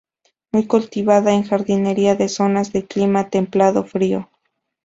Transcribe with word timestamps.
Muy 0.51 0.65
cultivada 0.65 1.31
en 1.31 1.43
jardinería 1.43 2.15
de 2.15 2.27
zonas 2.27 2.73
de 2.73 2.87
clima 2.87 3.29
templado 3.29 3.83
frío. 3.83 4.31